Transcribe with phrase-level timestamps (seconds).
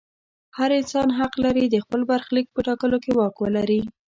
[0.57, 3.81] هر انسان حق لري د خپل برخلیک په ټاکلو کې واک ولري.